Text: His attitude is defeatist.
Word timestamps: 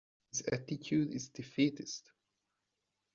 His 0.31 0.41
attitude 0.47 1.13
is 1.13 1.27
defeatist. 1.29 2.11